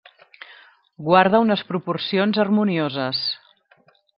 Guarda 1.09 1.41
unes 1.45 1.63
proporcions 1.73 2.41
harmonioses. 2.45 3.21